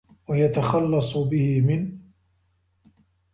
وَيَتَخَلَّصُ 0.29 1.17
بِهِ 1.17 1.61
مِنْ 1.61 1.99